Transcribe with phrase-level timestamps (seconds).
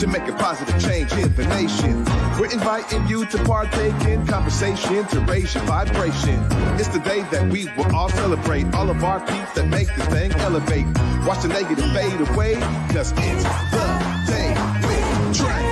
[0.00, 2.04] to make a positive change in the nation.
[2.38, 6.42] We're inviting you to partake in conversation to raise your vibration.
[6.80, 10.06] It's the day that we will all celebrate all of our peeps that make this
[10.06, 10.86] thing elevate.
[11.26, 12.54] Watch the negative fade away,
[12.94, 14.48] cause it's the day
[14.86, 15.69] with Trae.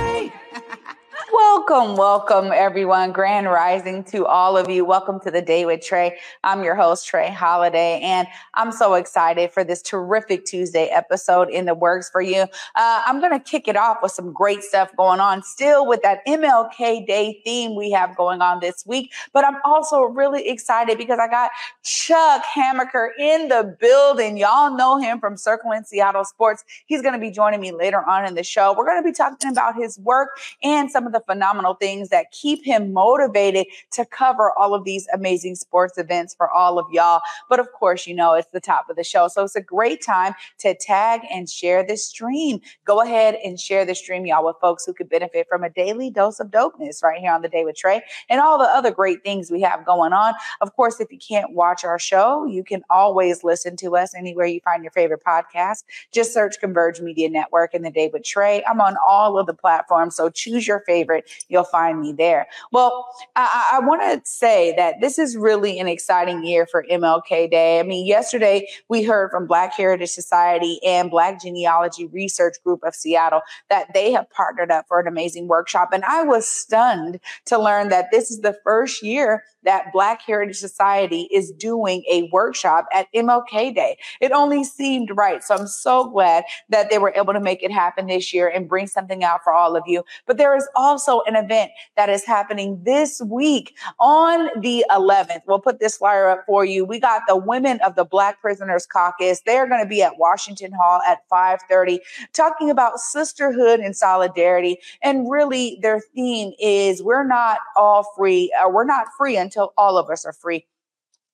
[1.69, 3.11] Welcome, welcome, everyone.
[3.11, 4.83] Grand rising to all of you.
[4.83, 6.13] Welcome to the day with Trae.
[6.43, 11.65] I'm your host, Trae Holiday, and I'm so excited for this terrific Tuesday episode in
[11.65, 12.41] the works for you.
[12.75, 16.01] Uh, I'm going to kick it off with some great stuff going on, still with
[16.01, 19.13] that MLK Day theme we have going on this week.
[19.31, 21.51] But I'm also really excited because I got
[21.83, 24.37] Chuck Hamaker in the building.
[24.37, 26.65] Y'all know him from Circling Seattle Sports.
[26.87, 28.73] He's going to be joining me later on in the show.
[28.75, 30.29] We're going to be talking about his work
[30.63, 35.07] and some of the phenomenal things that keep him motivated to cover all of these
[35.13, 37.21] amazing sports events for all of y'all.
[37.49, 39.27] But of course, you know, it's the top of the show.
[39.27, 42.61] So it's a great time to tag and share this stream.
[42.85, 46.09] Go ahead and share the stream, y'all, with folks who could benefit from a daily
[46.09, 49.23] dose of dopeness right here on the day with Trae and all the other great
[49.23, 50.33] things we have going on.
[50.61, 54.45] Of course, if you can't watch our show, you can always listen to us anywhere
[54.45, 55.83] you find your favorite podcast.
[56.11, 58.61] Just search Converge Media Network and the day with Trae.
[58.69, 62.47] I'm on all of the platforms, so choose your favorite, you'll find me there.
[62.71, 63.05] Well,
[63.35, 67.79] I, I want to say that this is really an exciting year for MLK Day.
[67.79, 72.95] I mean, yesterday we heard from Black Heritage Society and Black Genealogy Research Group of
[72.95, 75.89] Seattle that they have partnered up for an amazing workshop.
[75.91, 80.57] And I was stunned to learn that this is the first year that Black Heritage
[80.57, 83.97] Society is doing a workshop at MLK Day.
[84.21, 85.43] It only seemed right.
[85.43, 88.69] So I'm so glad that they were able to make it happen this year and
[88.69, 90.03] bring something out for all of you.
[90.25, 95.41] But there is also an event that is happening this week on the 11th.
[95.47, 96.85] We'll put this flyer up for you.
[96.85, 99.41] We got the Women of the Black Prisoners Caucus.
[99.45, 101.99] They're going to be at Washington Hall at 5:30
[102.33, 104.79] talking about sisterhood and solidarity.
[105.01, 109.97] And really their theme is we're not all free, or we're not free until all
[109.97, 110.65] of us are free.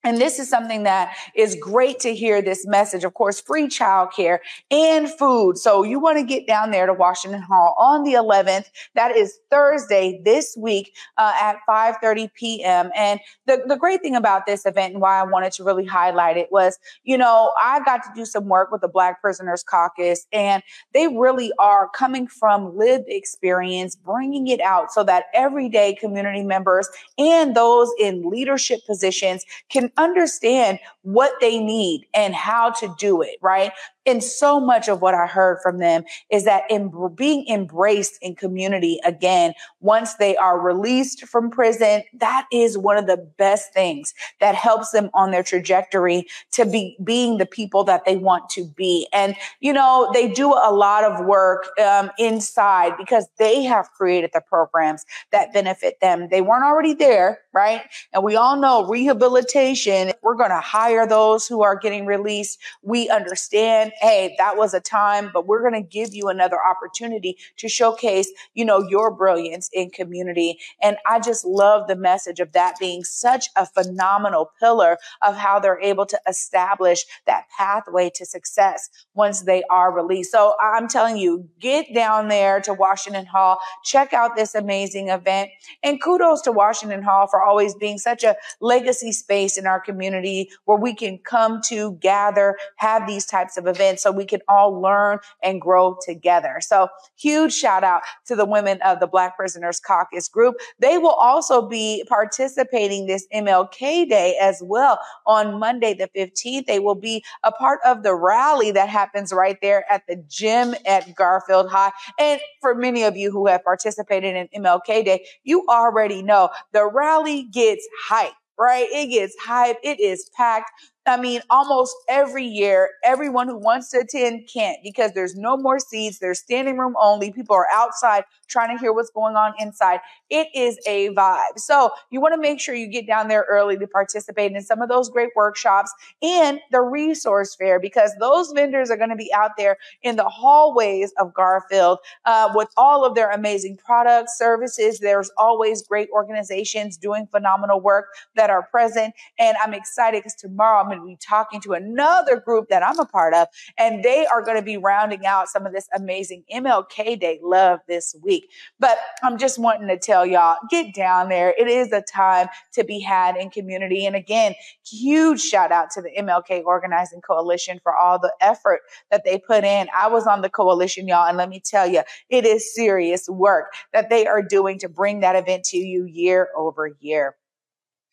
[0.05, 3.03] And this is something that is great to hear this message.
[3.03, 4.37] Of course, free childcare
[4.69, 5.57] and food.
[5.57, 8.69] So you want to get down there to Washington Hall on the 11th.
[8.93, 12.91] That is Thursday this week uh, at 5:30 p.m.
[12.95, 16.37] And the, the great thing about this event and why I wanted to really highlight
[16.37, 20.27] it was, you know, I got to do some work with the Black Prisoners Caucus,
[20.31, 20.61] and
[20.93, 26.87] they really are coming from lived experience, bringing it out so that everyday community members
[27.17, 33.37] and those in leadership positions can understand what they need and how to do it,
[33.41, 33.71] right?
[34.05, 38.35] And so much of what I heard from them is that in being embraced in
[38.35, 44.13] community again, once they are released from prison, that is one of the best things
[44.39, 48.65] that helps them on their trajectory to be being the people that they want to
[48.65, 49.07] be.
[49.11, 54.31] And, you know, they do a lot of work um, inside because they have created
[54.33, 56.29] the programs that benefit them.
[56.29, 57.81] They weren't already there, right?
[58.13, 59.84] And we all know rehabilitation,
[60.21, 62.59] we're going to hire those who are getting released.
[62.81, 67.37] We understand hey, that was a time, but we're going to give you another opportunity
[67.57, 70.59] to showcase, you know, your brilliance in community.
[70.81, 75.59] And I just love the message of that being such a phenomenal pillar of how
[75.59, 80.31] they're able to establish that pathway to success once they are released.
[80.31, 85.49] So I'm telling you, get down there to Washington Hall, check out this amazing event.
[85.83, 90.49] And kudos to Washington Hall for always being such a legacy space in our community
[90.65, 94.79] where we can come to gather, have these types of events so we can all
[94.79, 96.57] learn and grow together.
[96.61, 96.87] So
[97.17, 100.55] huge shout out to the women of the Black Prisoners Caucus group.
[100.79, 106.67] They will also be participating this MLK Day as well on Monday, the 15th.
[106.67, 110.75] They will be a part of the rally that happens right there at the gym
[110.85, 111.91] at Garfield High.
[112.19, 116.85] And for many of you who have participated in MLK Day, you already know the
[116.85, 118.87] rally gets hype right?
[118.91, 119.79] It gets hype.
[119.83, 120.71] It is packed.
[121.07, 125.77] I mean, almost every year, everyone who wants to attend can't because there's no more
[125.77, 126.17] seats.
[126.17, 127.31] There's standing room only.
[127.31, 129.99] People are outside trying to hear what's going on inside.
[130.29, 131.57] It is a vibe.
[131.57, 134.81] So you want to make sure you get down there early to participate in some
[134.81, 135.93] of those great workshops
[136.23, 140.27] and the resource fair because those vendors are going to be out there in the
[140.27, 144.99] hallways of Garfield uh, with all of their amazing products, services.
[144.99, 149.13] There's always great organizations doing phenomenal work that are present.
[149.37, 152.99] And I'm excited because tomorrow I'm going to be talking to another group that I'm
[152.99, 153.47] a part of,
[153.77, 157.79] and they are going to be rounding out some of this amazing MLK Day love
[157.87, 158.51] this week.
[158.79, 161.53] But I'm just wanting to tell y'all get down there.
[161.57, 164.05] It is a time to be had in community.
[164.05, 164.53] And again,
[164.85, 168.81] huge shout out to the MLK Organizing Coalition for all the effort
[169.11, 169.87] that they put in.
[169.95, 173.73] I was on the coalition, y'all, and let me tell you, it is serious work
[173.93, 177.35] that they are doing to bring that event to you year over year.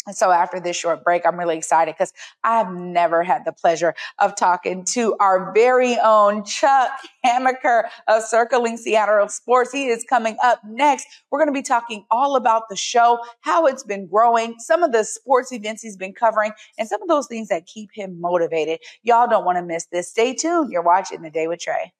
[0.06, 2.12] And so after this short break, I'm really excited because
[2.42, 6.90] I've never had the pleasure of talking to our very own Chuck
[7.24, 9.72] Hamaker of Circling Seattle Sports.
[9.72, 11.06] He is coming up next.
[11.30, 14.92] We're going to be talking all about the show, how it's been growing, some of
[14.92, 18.80] the sports events he's been covering, and some of those things that keep him motivated.
[19.02, 20.08] Y'all don't want to miss this.
[20.08, 20.72] Stay tuned.
[20.72, 21.90] You're watching The Day with Trae.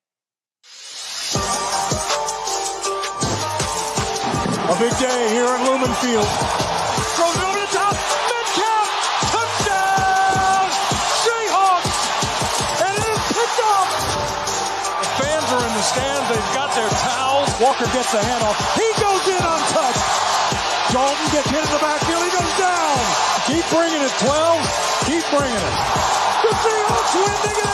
[4.65, 6.72] A big day here at Lumen Field.
[15.93, 16.29] Stands.
[16.33, 17.53] They've got their towels.
[17.61, 18.57] Walker gets the handoff.
[18.81, 20.05] He goes in untouched.
[20.93, 22.23] Dalton gets hit in the backfield.
[22.25, 22.97] He goes down.
[23.45, 25.05] Keep bringing it, 12.
[25.05, 25.77] Keep bringing it.
[26.43, 27.73] The Seahawks win the game.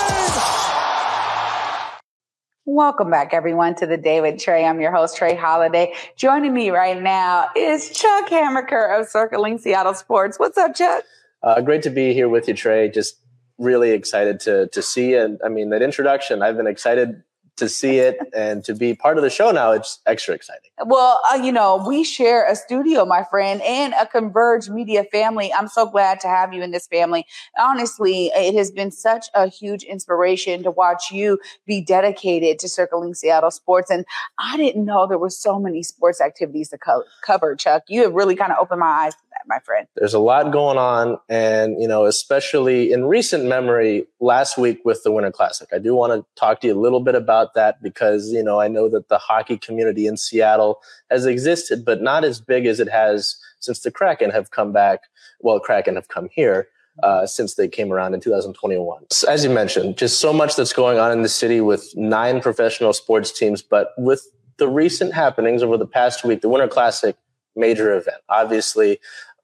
[2.67, 4.69] Welcome back, everyone, to the David Trae.
[4.69, 5.95] I'm your host, Trae Holiday.
[6.17, 10.39] Joining me right now is Chuck Hamaker of Circling Seattle Sports.
[10.39, 11.05] What's up, Chuck?
[11.43, 12.93] Uh, great to be here with you, Trae.
[12.93, 13.17] Just
[13.59, 16.43] really excited to to see and I mean that introduction.
[16.43, 17.23] I've been excited
[17.59, 20.71] to see it and to be part of the show now, it's extra exciting.
[20.85, 25.53] Well, uh, you know, we share a studio, my friend, and a Converge Media family.
[25.53, 27.27] I'm so glad to have you in this family.
[27.59, 33.15] Honestly, it has been such a huge inspiration to watch you be dedicated to circling
[33.15, 33.91] Seattle sports.
[33.91, 34.05] And
[34.39, 37.83] I didn't know there were so many sports activities to co- cover, Chuck.
[37.89, 39.15] You have really kind of opened my eyes
[39.49, 39.87] my friend?
[39.97, 41.19] There's a lot going on.
[41.29, 45.95] And, you know, especially in recent memory, last week with the Winter Classic, I do
[45.95, 48.89] want to talk to you a little bit about that because, you know, I know
[48.91, 50.81] that the hockey community in Seattle
[51.11, 55.05] has existed, but not as big as it has since the Kraken have come back.
[55.41, 56.69] Well, Kraken have come here.
[57.05, 59.05] Uh, since they came around in 2021.
[59.13, 62.41] So as you mentioned, just so much that's going on in the city with nine
[62.41, 67.15] professional sports teams, but with the recent happenings over the past week, the Winter Classic,
[67.59, 68.19] major event.
[68.29, 68.99] Obviously,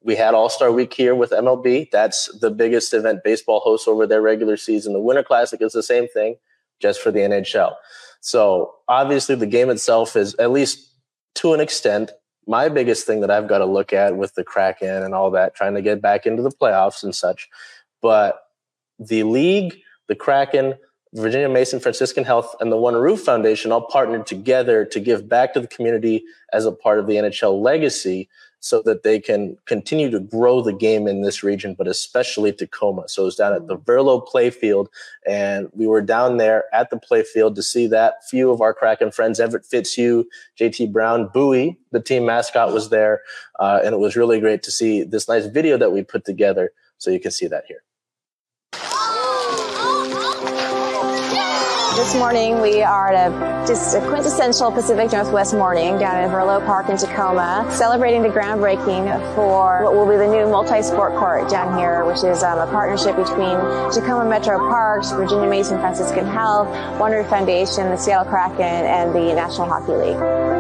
[0.04, 1.90] we had All Star Week here with MLB.
[1.90, 4.92] That's the biggest event baseball hosts over their regular season.
[4.92, 6.36] The Winter Classic is the same thing,
[6.78, 7.74] just for the NHL.
[8.20, 10.90] So obviously, the game itself is at least
[11.36, 12.12] to an extent
[12.46, 15.54] my biggest thing that I've got to look at with the Kraken and all that,
[15.54, 17.48] trying to get back into the playoffs and such.
[18.02, 18.38] But
[18.98, 19.78] the league,
[20.08, 20.74] the Kraken,
[21.14, 25.54] Virginia Mason Franciscan Health, and the One Roof Foundation all partnered together to give back
[25.54, 28.28] to the community as a part of the NHL legacy
[28.64, 33.06] so that they can continue to grow the game in this region, but especially Tacoma.
[33.08, 34.87] So it was down at the Verlo Playfield,
[35.26, 38.26] and we were down there at the playfield to see that.
[38.31, 40.25] Few of our Kraken friends, Everett Fitzhugh,
[40.58, 43.20] JT Brown, Buoy, the team mascot was there,
[43.61, 46.72] uh, and it was really great to see this nice video that we put together.
[46.96, 47.82] So you can see that here.
[51.96, 56.58] This morning we are at a just a quintessential Pacific Northwest morning down at Verlo
[56.67, 59.06] Park in Tacoma, celebrating the groundbreaking
[59.37, 63.14] for what will be the new multi-sport court down here, which is um, a partnership
[63.14, 63.56] between
[63.93, 66.69] Tacoma Metro Parks, Virginia Mason Franciscan Health,
[66.99, 70.53] One Roof Foundation, the Seattle Kraken, and the National Hockey League.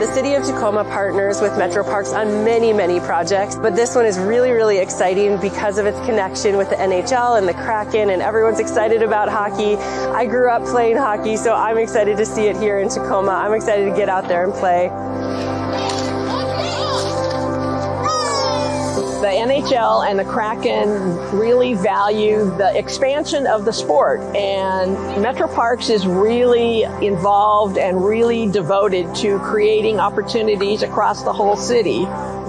[0.00, 4.06] The city of Tacoma partners with Metro Parks on many, many projects, but this one
[4.06, 8.22] is really, really exciting because of its connection with the NHL and the Kraken, and
[8.22, 9.76] everyone's excited about hockey.
[9.76, 13.32] I grew up playing hockey, so I'm excited to see it here in Tacoma.
[13.32, 14.88] I'm excited to get out there and play.
[19.20, 20.88] The NHL and the Kraken
[21.36, 28.50] really value the expansion of the sport, and Metro Parks is really involved and really
[28.50, 32.06] devoted to creating opportunities across the whole city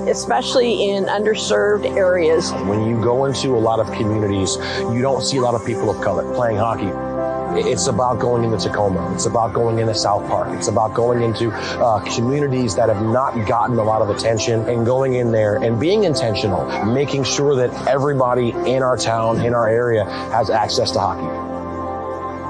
[0.08, 2.52] especially in underserved areas.
[2.52, 5.92] When you go into a lot of communities, you don't see a lot of people
[5.92, 7.11] of color playing hockey
[7.58, 9.14] it's about going into Tacoma.
[9.14, 10.50] It's about going into South Park.
[10.58, 14.86] It's about going into uh, communities that have not gotten a lot of attention and
[14.86, 19.68] going in there and being intentional, making sure that everybody in our town, in our
[19.68, 21.51] area, has access to hockey.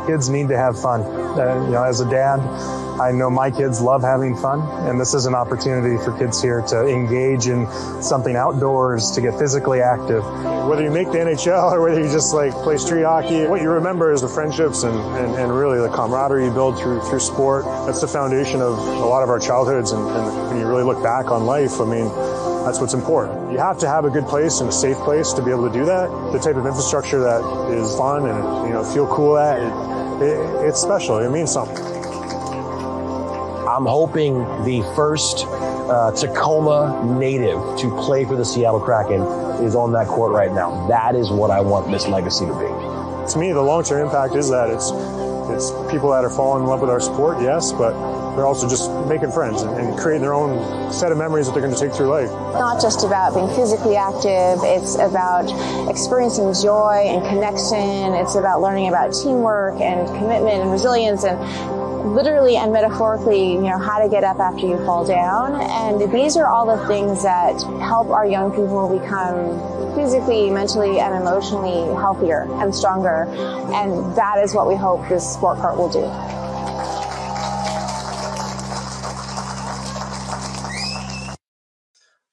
[0.08, 1.01] Kids need to have fun.
[1.01, 2.39] Uh, you know, as a dad,
[3.01, 6.62] I know my kids love having fun, and this is an opportunity for kids here
[6.67, 7.65] to engage in
[8.01, 10.24] something outdoors, to get physically active.
[10.67, 13.70] Whether you make the NHL or whether you just like play street hockey, what you
[13.70, 17.65] remember is the friendships and, and, and really the camaraderie you build through through sport.
[17.88, 21.01] That's the foundation of a lot of our childhoods, and, and when you really look
[21.01, 22.08] back on life, I mean,
[22.63, 23.51] That's what's important.
[23.51, 25.73] You have to have a good place and a safe place to be able to
[25.73, 26.09] do that.
[26.31, 27.41] The type of infrastructure that
[27.71, 31.17] is fun and you know feel cool at it, it, it's special.
[31.17, 31.77] It means something.
[33.67, 39.21] I'm hoping the first uh, Tacoma native to play for the Seattle Kraken
[39.63, 40.87] is on that court right now.
[40.87, 43.31] That is what I want this legacy to be.
[43.31, 44.91] To me, the long-term impact is that it's
[45.49, 47.93] it's people that are falling in love with our sport, yes, but
[48.35, 51.61] they're also just making friends and, and creating their own set of memories that they're
[51.61, 52.29] going to take through life.
[52.53, 55.50] Not just about being physically active, it's about
[55.89, 58.13] experiencing joy and connection.
[58.15, 61.39] It's about learning about teamwork and commitment and resilience and
[62.15, 65.59] literally and metaphorically, you know, how to get up after you fall down.
[65.61, 71.15] And these are all the things that help our young people become physically, mentally, and
[71.15, 73.25] emotionally healthier and stronger.
[73.73, 76.40] And that is what we hope this sport cart will do.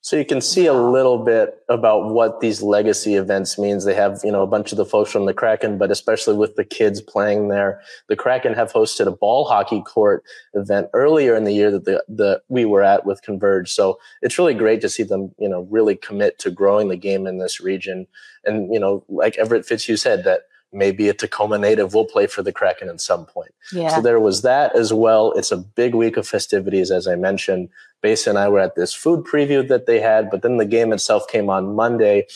[0.09, 3.85] So you can see a little bit about what these legacy events means.
[3.85, 6.57] They have, you know, a bunch of the folks from the Kraken, but especially with
[6.57, 7.83] the kids playing there.
[8.07, 10.25] The Kraken have hosted a ball hockey court
[10.55, 13.71] event earlier in the year that the, the we were at with Converge.
[13.71, 17.27] So it's really great to see them, you know, really commit to growing the game
[17.27, 18.07] in this region.
[18.47, 22.43] And, you know, like Everett Fitzhugh said, that maybe a Tacoma native will play for
[22.43, 23.53] the Kraken at some point.
[23.73, 23.95] Yeah.
[23.95, 25.33] So there was that as well.
[25.33, 27.71] It's a big week of festivities, as I mentioned.
[28.01, 30.93] Base and I were at this food preview that they had, but then the game
[30.93, 32.27] itself came on Monday.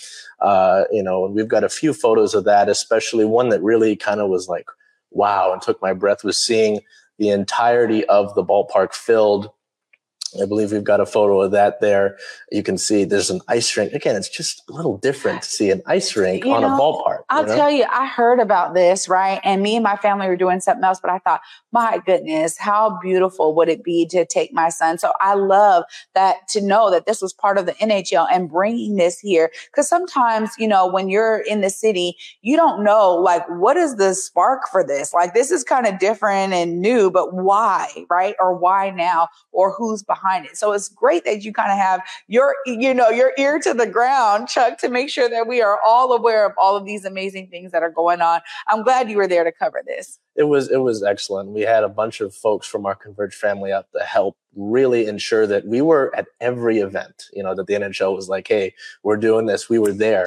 [0.41, 3.95] Uh, you know, and we've got a few photos of that, especially one that really
[3.95, 4.67] kind of was like,
[5.11, 6.81] wow, and took my breath was seeing
[7.19, 9.51] the entirety of the ballpark filled
[10.41, 12.17] I believe we've got a photo of that there.
[12.51, 13.93] You can see there's an ice rink.
[13.93, 16.79] Again, it's just a little different to see an ice rink You on know, a
[16.79, 17.25] ballpark.
[17.29, 17.57] I'll you know?
[17.57, 19.41] tell you, I heard about this, right?
[19.45, 22.99] And me and my family were doing something else, but I thought, my goodness, how
[23.03, 24.99] beautiful would it be to take my son?
[24.99, 25.85] So I love
[26.15, 29.51] that to know that this was part of the NHL and bringing this here.
[29.75, 33.97] Cause sometimes, you know, when you're in the city, you don't know, like, what is
[33.97, 35.13] the spark for this?
[35.13, 38.35] Like, this is kind of different and new, but why, right?
[38.41, 39.29] Or why now?
[39.53, 40.57] Or who's behind it?
[40.57, 43.87] So it's great that you kind of have your, you know, your ear to the
[43.87, 47.49] ground, Chuck, to make sure that we are all aware of all of these amazing
[47.49, 48.41] things that are going on.
[48.69, 50.19] I'm glad you were there to cover this.
[50.35, 51.51] it was it was excellent.
[51.51, 55.47] We had a bunch of folks from our Converge family up to help really ensure
[55.47, 57.25] that we were at every event.
[57.33, 60.27] You know that the NHL was like, "Hey, we're doing this." We were there,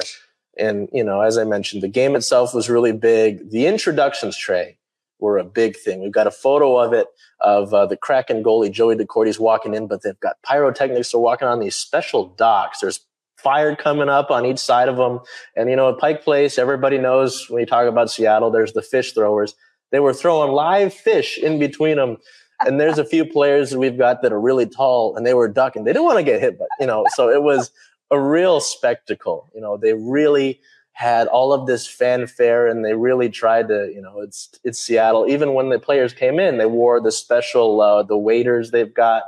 [0.58, 3.50] and you know, as I mentioned, the game itself was really big.
[3.50, 4.76] The introductions Trae
[5.18, 6.02] were a big thing.
[6.02, 7.06] We've got a photo of it
[7.40, 11.12] of uh, the Kraken goalie Joey Daccord's walking in, but they've got pyrotechnics.
[11.12, 12.80] They're walking on these special docks.
[12.80, 13.00] There's
[13.36, 15.20] fire coming up on each side of them.
[15.54, 18.82] And, you know, at Pike Place, everybody knows when you talk about Seattle, there's the
[18.82, 19.54] fish throwers.
[19.92, 22.16] They were throwing live fish in between them.
[22.64, 25.84] And there's a few players we've got that are really tall and they were ducking.
[25.84, 27.70] They didn't want to get hit, but, you know, so it was
[28.10, 29.50] a real spectacle.
[29.54, 30.60] You know, they really
[30.96, 35.26] had all of this fanfare and they really tried to, you know, it's, it's Seattle.
[35.28, 39.24] Even when the players came in, they wore the special, uh, the waiters they've got.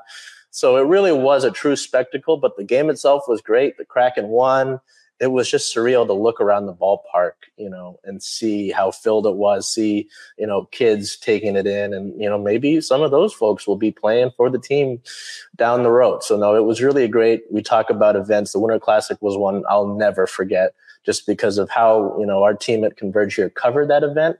[0.50, 3.76] So it really was a true spectacle, but the game itself was great.
[3.76, 4.80] The Kraken won.
[5.20, 9.26] It was just surreal to look around the ballpark, you know, and see how filled
[9.26, 10.08] it was, see,
[10.38, 11.92] you know, kids taking it in.
[11.92, 15.02] And, you know, maybe some of those folks will be playing for the team
[15.56, 16.22] down the road.
[16.22, 17.42] So, no, it was really a great.
[17.50, 18.52] We talk about events.
[18.52, 20.72] The Winter Classic was one I'll never forget
[21.04, 24.38] just because of how, you know, our team at Converge here covered that event.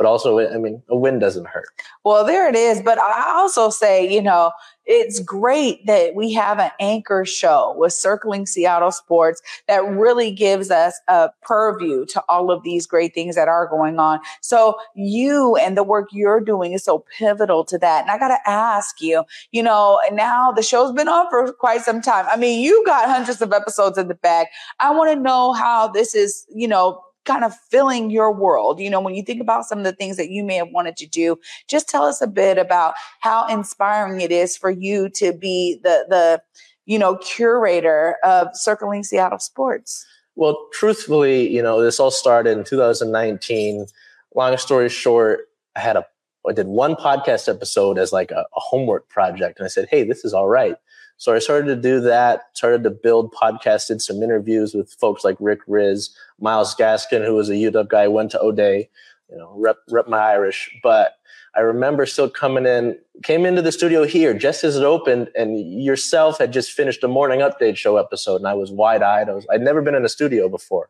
[0.00, 1.68] But also, I mean, a win doesn't hurt.
[2.04, 2.80] Well, there it is.
[2.80, 4.50] But I also say, you know,
[4.86, 10.70] it's great that we have an anchor show with Circling Seattle Sports that really gives
[10.70, 14.20] us a purview to all of these great things that are going on.
[14.40, 18.00] So you and the work you're doing is so pivotal to that.
[18.00, 21.82] And I got to ask you, you know, now the show's been on for quite
[21.82, 22.24] some time.
[22.26, 24.46] I mean, you got hundreds of episodes in the bag.
[24.78, 28.80] I want to know how this is, you know, kind of filling your world.
[28.80, 30.96] You know, when you think about some of the things that you may have wanted
[30.98, 35.32] to do, just tell us a bit about how inspiring it is for you to
[35.32, 36.42] be the the
[36.86, 40.06] you know curator of circling Seattle sports.
[40.36, 43.86] Well, truthfully, you know, this all started in 2019.
[44.34, 46.06] Long story short, I had a
[46.48, 50.04] I did one podcast episode as like a, a homework project, and I said, "Hey,
[50.04, 50.76] this is all right."
[51.20, 55.22] So I started to do that, started to build, podcasts, did some interviews with folks
[55.22, 56.08] like Rick Rizzs,
[56.40, 58.88] Myles Gaskin, who was a UW guy, went to O'Dea,
[59.28, 60.74] you know, rep, rep my Irish.
[60.82, 61.16] But
[61.54, 65.60] I remember still coming in, came into the studio here just as it opened, and
[65.84, 69.28] yourself had just finished a morning update show episode, and I was wide eyed.
[69.28, 70.88] I was I'd never been in a studio before.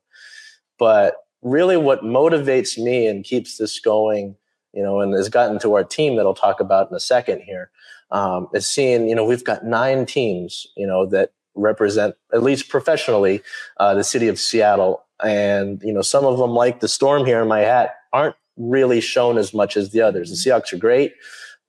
[0.78, 4.36] But really what motivates me and keeps this going,
[4.72, 7.42] you know, and has gotten to our team that I'll talk about in a second
[7.42, 7.70] here,
[8.10, 12.68] um, is seeing, you know, we've got nine teams, you know, that represent, at least
[12.68, 13.42] professionally,
[13.78, 15.04] uh, the city of Seattle.
[15.22, 19.00] And, you know, some of them, like the storm here in my hat, aren't really
[19.00, 20.30] shown as much as the others.
[20.30, 21.14] The Seahawks are great.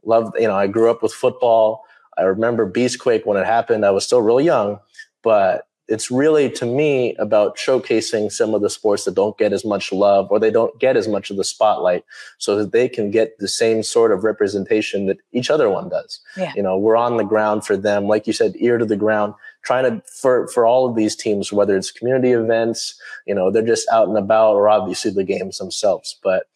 [0.04, 1.84] Love, you know, I grew up with football.
[2.18, 3.86] I remember Beastquake when it happened.
[3.86, 4.80] I was still really young,
[5.24, 9.66] but it's really to me about showcasing some of the sports that don't get as
[9.66, 12.06] much love or they don't get as much of the spotlight
[12.38, 16.20] so that they can get the same sort of representation that each other one does.
[16.38, 16.54] Yeah.
[16.56, 18.08] you know we're on the ground for them.
[18.08, 19.34] Like you said ear to the ground
[19.64, 23.62] trying to for for all of these teams whether it's community events you know they're
[23.62, 26.18] just out and about or obviously the games themselves.
[26.24, 26.48] But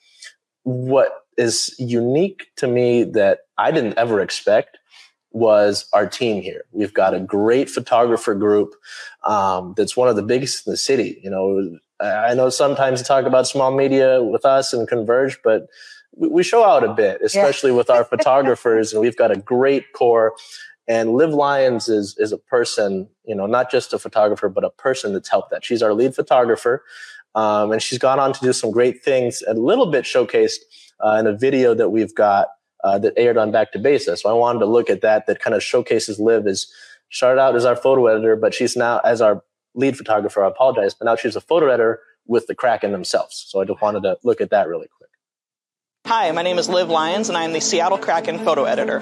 [0.63, 4.77] what is unique to me that i didn't ever expect
[5.35, 6.63] was our team here.
[6.71, 8.73] We've got a great photographer group
[9.25, 11.19] um, that's one of the biggest in the city.
[11.21, 15.67] You know, I know sometimes you talk about small media with us and Converge, but
[16.15, 20.33] we, show out a bit, especially with our photographers, and we've got a great core.
[20.87, 24.69] And Liv Lyons is is a person, you know, not just a photographer, but a
[24.69, 25.65] person that's helped that.
[25.65, 26.85] She's our lead photographer,
[27.33, 29.43] um, and she's gone on to do some great things.
[29.47, 30.59] A little bit showcased
[31.03, 32.47] uh, in a video that we've got
[32.83, 34.21] uh, that aired on Back to Basics.
[34.21, 35.27] So I wanted to look at that.
[35.27, 36.67] That kind of showcases Liv as
[37.11, 40.43] started out as our photo editor, but she's now as our lead photographer.
[40.43, 43.45] I apologize, but now she's a photo editor with the Kraken themselves.
[43.47, 45.09] So I just wanted to look at that really quick.
[46.07, 49.01] Hi, my name is Liv Lyons, and I am the Seattle Kraken photo editor.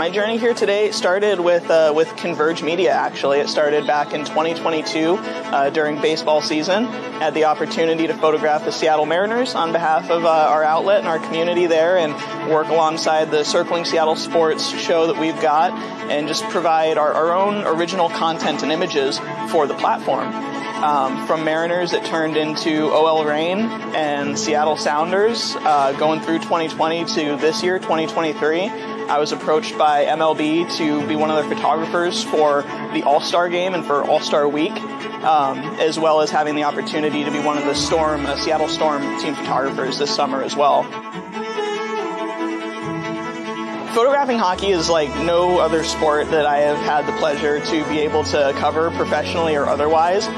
[0.00, 2.90] My journey here today started with uh, with Converge Media.
[2.90, 6.86] Actually, it started back in 2022 uh, during baseball season.
[6.86, 11.00] I had the opportunity to photograph the Seattle Mariners on behalf of uh, our outlet
[11.00, 12.14] and our community there, and
[12.50, 15.72] work alongside the Circling Seattle Sports show that we've got,
[16.10, 19.18] and just provide our, our own original content and images
[19.50, 20.32] for the platform.
[20.82, 23.58] Um, from Mariners, it turned into OL Reign
[23.94, 28.89] and Seattle Sounders uh, going through 2020 to this year, 2023.
[29.10, 32.62] I was approached by MLB to be one of their photographers for
[32.94, 36.62] the All Star game and for All Star Week, um, as well as having the
[36.62, 40.54] opportunity to be one of the Storm, uh, Seattle Storm team photographers this summer as
[40.54, 40.84] well.
[43.94, 47.98] Photographing hockey is like no other sport that I have had the pleasure to be
[47.98, 50.28] able to cover professionally or otherwise.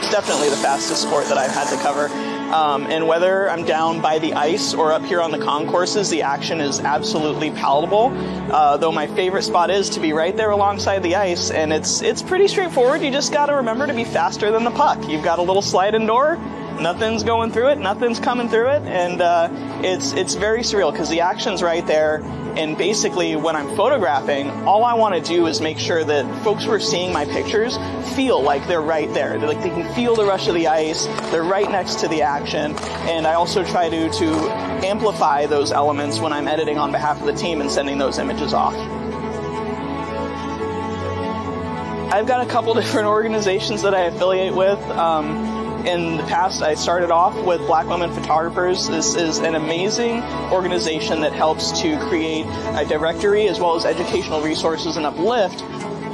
[0.00, 2.37] It's definitely the fastest sport that I've had to cover.
[2.52, 6.22] Um, and whether I'm down by the ice or up here on the concourses, the
[6.22, 8.10] action is absolutely palatable.
[8.50, 12.00] Uh, though my favorite spot is to be right there alongside the ice, and it's
[12.00, 13.02] it's pretty straightforward.
[13.02, 15.08] You just got to remember to be faster than the puck.
[15.08, 16.36] You've got a little sliding door,
[16.80, 19.48] nothing's going through it, nothing's coming through it, and uh,
[19.82, 22.22] it's it's very surreal because the action's right there.
[22.58, 26.64] And basically, when I'm photographing, all I want to do is make sure that folks
[26.64, 27.76] who are seeing my pictures
[28.16, 29.38] feel like they're right there.
[29.38, 31.06] They're like they can feel the rush of the ice.
[31.30, 32.74] They're right next to the action.
[33.06, 34.26] And I also try to to
[34.84, 38.52] amplify those elements when I'm editing on behalf of the team and sending those images
[38.52, 38.74] off.
[42.12, 44.80] I've got a couple different organizations that I affiliate with.
[44.90, 45.47] Um,
[45.86, 48.88] in the past, I started off with Black Women Photographers.
[48.88, 54.42] This is an amazing organization that helps to create a directory as well as educational
[54.42, 55.62] resources and uplift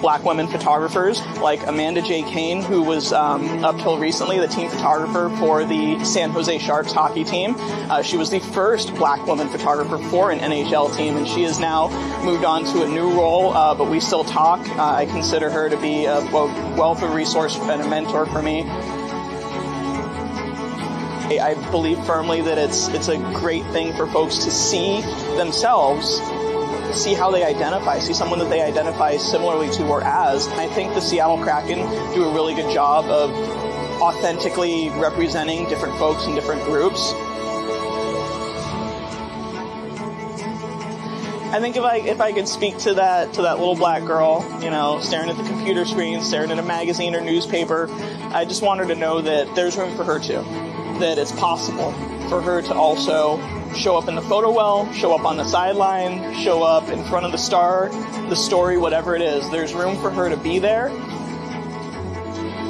[0.05, 2.25] black women photographers like Amanda J.
[2.25, 6.93] Cain, who was um, up till recently the team photographer for the San Jose Sharks
[6.93, 7.55] hockey team.
[7.57, 11.59] Uh, she was the first black woman photographer for an NHL team, and she has
[11.59, 11.89] now
[12.23, 14.61] moved on to a new role, uh, but we still talk.
[14.69, 18.65] Uh, I consider her to be a wealth of resource and a mentor for me.
[21.25, 25.01] I believe firmly that it's it's a great thing for folks to see
[25.37, 26.21] themselves,
[26.95, 30.47] see how they identify, see someone that they identify similarly to or as.
[30.49, 31.79] I think the Seattle Kraken
[32.15, 33.31] do a really good job of
[34.03, 37.15] authentically representing different folks and different groups.
[41.53, 44.47] I think if I if I could speak to that to that little black girl,
[44.61, 47.89] you know, staring at the computer screen, staring at a magazine or newspaper,
[48.31, 50.45] I just want her to know that there's room for her too
[51.01, 51.93] that it's possible
[52.29, 53.39] for her to also
[53.75, 57.27] show up in the photo well, show up on the sideline, show up in front
[57.27, 57.89] of the star,
[58.29, 59.51] the story, whatever it is.
[59.51, 60.89] There's room for her to be there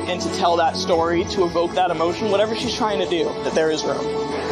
[0.06, 3.54] and to tell that story, to evoke that emotion, whatever she's trying to do, that
[3.54, 4.43] there is room.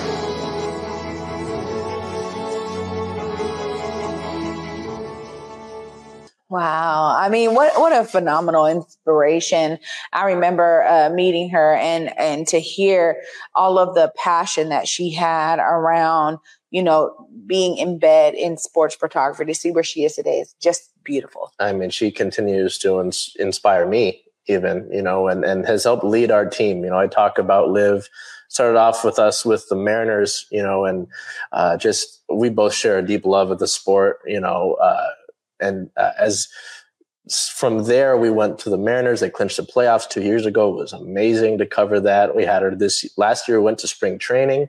[6.52, 7.16] Wow.
[7.18, 9.78] I mean, what what a phenomenal inspiration.
[10.12, 13.22] I remember uh, meeting her and and to hear
[13.54, 16.36] all of the passion that she had around,
[16.70, 20.54] you know, being in bed in sports photography to see where she is today is
[20.60, 21.50] just beautiful.
[21.58, 26.04] I mean, she continues to ins- inspire me even, you know, and, and has helped
[26.04, 26.84] lead our team.
[26.84, 28.10] You know, I talk about Liv
[28.48, 31.06] started off with us with the Mariners, you know, and
[31.52, 35.08] uh, just we both share a deep love of the sport, you know, uh,
[35.62, 36.48] and uh, as
[37.30, 39.20] from there we went to the Mariners.
[39.20, 40.70] They clinched the playoffs two years ago.
[40.72, 42.34] It was amazing to cover that.
[42.34, 43.58] We had her this last year.
[43.58, 44.68] We Went to spring training.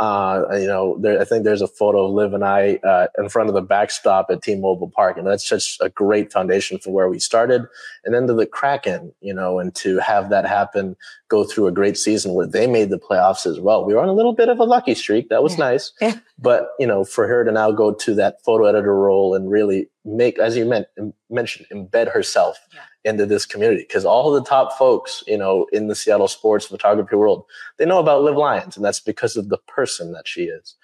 [0.00, 3.28] Uh, you know, there, I think there's a photo of Liv and I uh, in
[3.28, 7.10] front of the backstop at T-Mobile Park, and that's such a great foundation for where
[7.10, 7.66] we started.
[8.02, 10.96] And then to the Kraken, you know, and to have that happen,
[11.28, 13.84] go through a great season where they made the playoffs as well.
[13.84, 15.28] We were on a little bit of a lucky streak.
[15.28, 15.64] That was yeah.
[15.64, 15.92] nice.
[16.00, 16.18] Yeah.
[16.38, 19.90] But you know, for her to now go to that photo editor role and really
[20.06, 20.86] make, as you meant,
[21.28, 25.88] mentioned, embed herself yeah into this community because all the top folks, you know, in
[25.88, 27.44] the Seattle sports photography world,
[27.78, 30.74] they know about Liv Lyons, and that's because of the person that she is,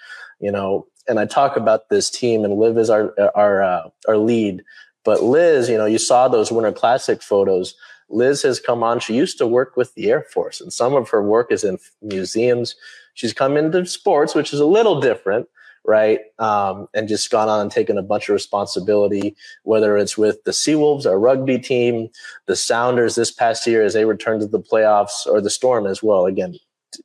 [0.41, 0.87] you know.
[1.09, 4.65] And I talk about this team, and Liv is our our uh, our lead,
[5.05, 7.75] but Liz, you know, you saw those Winter Classic photos.
[8.09, 9.01] Liz has come on.
[9.01, 11.79] She used to work with the Air Force, and some of her work is in
[12.03, 12.77] museums.
[13.15, 15.49] She's come into sports, which is a little different,
[15.87, 16.19] right?
[16.39, 20.51] Um, and just gone on and taken a bunch of responsibility, whether it's with the
[20.51, 22.09] Seawolves, our rugby team,
[22.47, 26.03] the Sounders this past year as they returned to the playoffs, or the Storm as
[26.03, 26.27] well.
[26.27, 26.57] Again,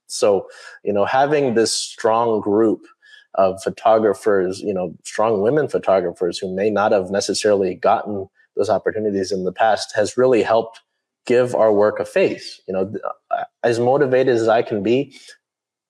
[0.07, 0.47] so
[0.83, 2.85] you know, having this strong group
[3.35, 9.31] of photographers, you know, strong women photographers who may not have necessarily gotten those opportunities
[9.31, 10.81] in the past has really helped
[11.25, 12.59] give our work a face.
[12.67, 12.93] You know,
[13.63, 15.17] as motivated as I can be,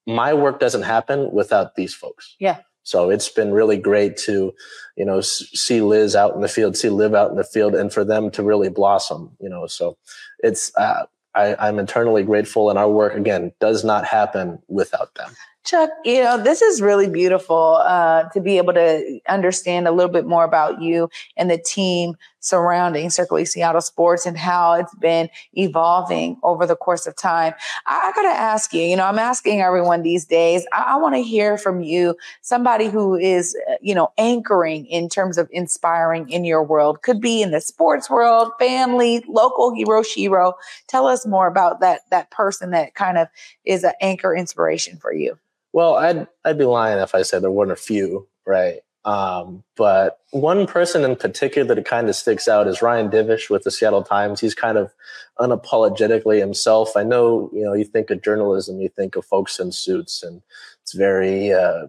[0.05, 2.35] my work doesn't happen without these folks.
[2.39, 2.59] Yeah.
[2.83, 4.53] So it's been really great to,
[4.95, 7.93] you know, see Liz out in the field, see Liv out in the field, and
[7.93, 9.31] for them to really blossom.
[9.39, 9.97] You know, so
[10.39, 15.31] it's uh, I, I'm eternally grateful, and our work again does not happen without them.
[15.63, 20.11] Chuck, you know, this is really beautiful uh, to be able to understand a little
[20.11, 25.29] bit more about you and the team surrounding Circling Seattle Sports and how it's been
[25.53, 27.53] evolving over the course of time.
[27.87, 30.95] I, I got to ask you, you know, I'm asking everyone these days, I, I
[30.97, 35.47] want to hear from you, somebody who is, uh, you know, anchoring in terms of
[35.51, 40.53] inspiring in your world, could be in the sports world, family, local hero, shiro.
[40.87, 43.27] Tell us more about that, that person that kind of
[43.63, 45.37] is an anchor inspiration for you.
[45.73, 48.81] Well, I'd I'd be lying if I said there weren't a few, right?
[49.03, 53.63] Um, but one person in particular that kind of sticks out is Ryan Divish with
[53.63, 54.39] the Seattle Times.
[54.39, 54.91] He's kind of
[55.39, 56.95] unapologetically himself.
[56.95, 60.41] I know, you know, you think of journalism, you think of folks in suits, and
[60.83, 61.87] it's very, uh,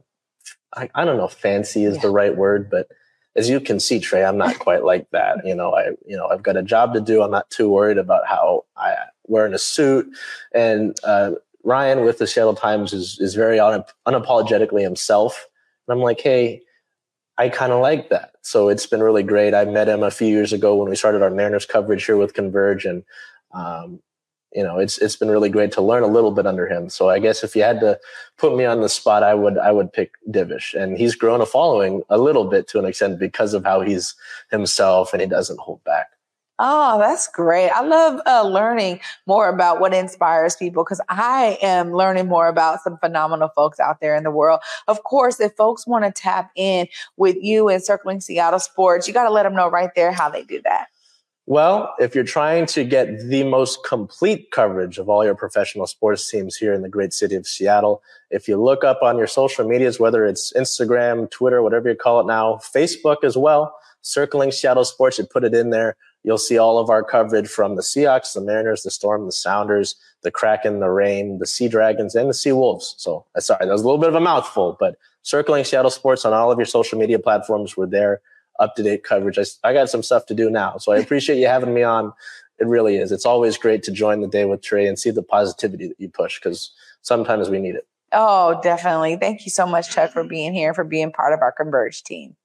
[0.74, 2.02] I, I don't know, fancy is yeah.
[2.02, 2.88] the right word, but
[3.36, 5.46] as you can see, Trae, I'm not quite like that.
[5.46, 7.22] You know, I, you know, I've got a job to do.
[7.22, 8.94] I'm not too worried about how I
[9.26, 10.06] wearing a suit
[10.54, 11.32] and, uh,
[11.64, 15.46] Ryan with the Seattle Times is is very un- unapologetically himself,
[15.86, 16.62] and I'm like, hey,
[17.38, 18.32] I kind of like that.
[18.42, 19.54] So it's been really great.
[19.54, 22.34] I met him a few years ago when we started our Mariners coverage here with
[22.34, 23.04] Converge, and
[23.52, 24.00] um,
[24.54, 26.90] you know, it's it's been really great to learn a little bit under him.
[26.90, 27.98] So I guess if you had to
[28.36, 31.46] put me on the spot, I would I would pick Divish, and he's grown a
[31.46, 34.14] following a little bit to an extent because of how he's
[34.50, 36.08] himself and he doesn't hold back.
[36.58, 37.70] Oh, that's great.
[37.70, 42.82] I love uh, learning more about what inspires people because I am learning more about
[42.82, 44.60] some phenomenal folks out there in the world.
[44.86, 49.14] Of course, if folks want to tap in with you and Circling Seattle Sports, you
[49.14, 50.88] got to let them know right there how they do that.
[51.46, 56.30] Well, if you're trying to get the most complete coverage of all your professional sports
[56.30, 59.66] teams here in the great city of Seattle, if you look up on your social
[59.66, 64.84] medias, whether it's Instagram, Twitter, whatever you call it now, Facebook as well, Circling Seattle
[64.84, 68.34] Sports, you put it in there You'll see all of our coverage from the Seahawks,
[68.34, 72.34] the Mariners, the Storm, the Sounders, the Kraken, the Reign, the Sea Dragons, and the
[72.34, 72.94] Sea Wolves.
[72.96, 76.24] So, uh, sorry, that was a little bit of a mouthful, but circling Seattle sports
[76.24, 77.76] on all of your social media platforms.
[77.76, 78.20] We're there,
[78.60, 79.38] up to date coverage.
[79.38, 82.12] I, I got some stuff to do now, so I appreciate you having me on.
[82.60, 83.10] It really is.
[83.10, 86.08] It's always great to join the day with Trae and see the positivity that you
[86.08, 87.86] push because sometimes we need it.
[88.12, 89.16] Oh, definitely.
[89.16, 92.36] Thank you so much, Chuck, for being here, for being part of our Converge team.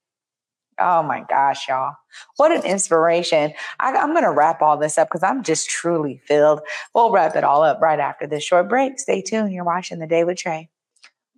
[0.80, 1.96] Oh my gosh, y'all.
[2.38, 3.54] What an inspiration.
[3.80, 6.62] I, am going to wrap all this up because I'm just truly filled.
[6.94, 9.00] We'll wrap it all up right after this short break.
[9.00, 9.54] Stay tuned.
[9.54, 10.68] You're watching The Day with Trae.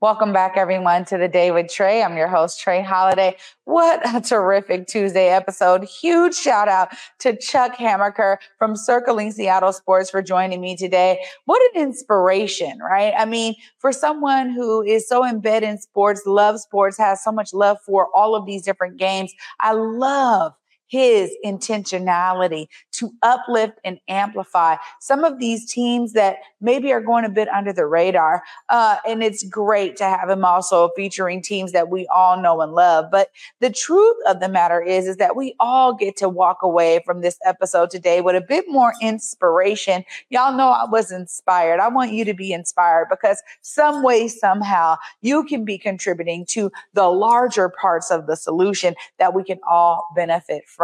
[0.01, 2.05] Welcome back, everyone, to the day with Trae.
[2.05, 3.35] I'm your host, Trae Holiday.
[3.65, 5.83] What a terrific Tuesday episode.
[5.83, 11.19] Huge shout out to Chuck Hamaker from Circling Seattle Sports for joining me today.
[11.43, 13.13] What an inspiration, right?
[13.17, 17.53] I mean, for someone who is so embedded in sports, loves sports, has so much
[17.53, 20.53] love for all of these different games, I love
[20.89, 27.29] his intentionality to uplift and amplify some of these teams that maybe are going a
[27.29, 28.43] bit under the radar.
[28.67, 32.73] Uh, and it's great to have him also featuring teams that we all know and
[32.73, 33.05] love.
[33.11, 37.01] But the truth of the matter is, is that we all get to walk away
[37.05, 40.03] from this episode today with a bit more inspiration.
[40.29, 41.79] Y'all know I was inspired.
[41.79, 46.71] I want you to be inspired because some way, somehow, you can be contributing to
[46.93, 50.78] the larger parts of the solution that we can all benefit from.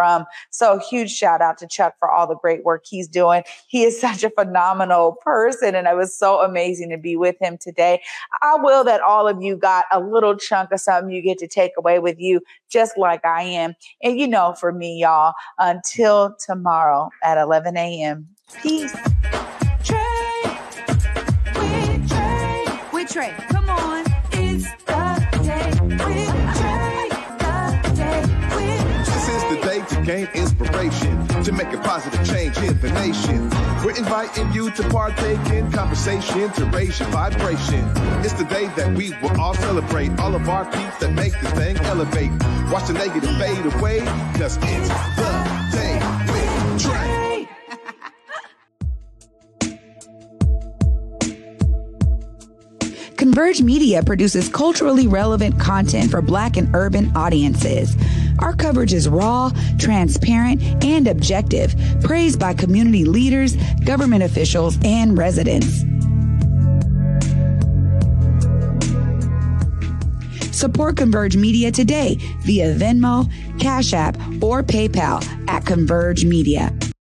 [0.50, 3.44] So huge shout out to Chuck for all the great work he's doing.
[3.68, 7.58] He is such a phenomenal person and it was so amazing to be with him
[7.58, 8.02] today.
[8.42, 11.48] I will that all of you got a little chunk of something you get to
[11.48, 13.74] take away with you, just like I am.
[14.04, 18.28] And you know, for me, y'all, until tomorrow at 11 a.m.
[18.62, 18.94] Peace.
[19.84, 20.44] Trae,
[21.56, 23.55] with Trae, with Trae.
[30.06, 33.50] Gain inspiration, to make a positive change in the nation.
[33.84, 37.84] We're inviting you to partake in conversation to raise your vibration.
[38.24, 41.52] It's the day that we will all celebrate all of our peeps that make this
[41.54, 42.30] thing elevate.
[42.72, 44.02] Watch the negative fade away,
[44.38, 45.32] cause it's the
[45.72, 46.50] day with
[46.84, 47.48] Trae.
[53.18, 57.96] Converge Media produces culturally relevant content for Black and urban audiences.
[58.40, 65.84] Our coverage is raw, transparent, and objective, praised by community leaders, government officials, and residents.
[70.56, 76.74] Support Converge Media today via Venmo, Cash App, or PayPal at Converge Media.